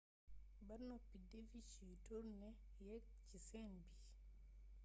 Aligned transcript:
ba 0.67 0.75
noppi 0.87 1.17
devish 1.31 1.75
yu 1.87 1.95
turné 2.05 2.49
yeek 2.85 3.05
ci 3.27 3.37
scène 3.47 3.79
bi 3.87 3.95